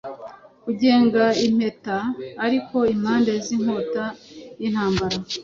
Kugenga 0.63 1.23
impetaariko 1.47 2.77
impande 2.93 3.31
zinkota 3.45 4.03
yintambara 4.59 5.17